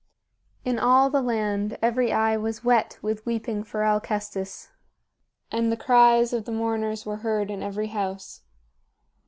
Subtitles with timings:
[0.65, 4.69] In all the land every eye was wet with weeping for Alcestis,
[5.51, 8.41] and the cries of the mourners were heard in every house.